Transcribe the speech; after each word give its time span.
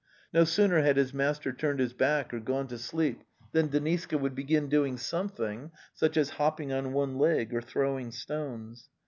No 0.33 0.45
sooner 0.45 0.81
had 0.81 0.97
his 0.97 1.13
master 1.13 1.53
turned 1.53 1.79
his 1.79 1.93
back 1.93 2.33
or 2.33 2.39
gone 2.39 2.65
to 2.69 2.79
sleep 2.79 3.23
than 3.51 3.69
Deniska 3.69 4.17
would 4.19 4.33
begin 4.33 4.67
doing 4.67 4.97
something 4.97 5.69
such 5.93 6.17
as 6.17 6.31
hopping 6.41 6.73
on 6.73 6.91
one 6.93 7.19
leg 7.19 7.53
or 7.53 7.61
throwing 7.61 8.09
stones. 8.11 8.89